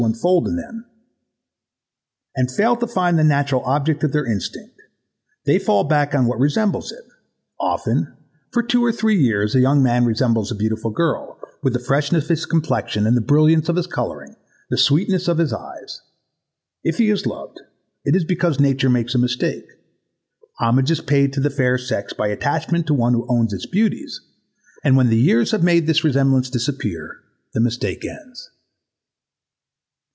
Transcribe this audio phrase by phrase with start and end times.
[0.03, 0.83] unfold in them,
[2.35, 4.75] and fail to find the natural object of their instinct,
[5.45, 7.03] they fall back on what resembles it.
[7.59, 8.15] Often,
[8.51, 12.23] for two or three years, a young man resembles a beautiful girl, with the freshness
[12.23, 14.37] of his complexion, the brilliance of his coloring, and
[14.71, 16.01] the sweetness of his eyes;
[16.83, 17.59] if he is loved,
[18.03, 19.67] it's because nature makes a mistake;
[20.59, 24.19] homage is paid to the fair sex by attachment to one who owns its beauties,
[24.83, 27.17] and when the years have made this resemblance disappear,
[27.53, 28.49] the mistake ends.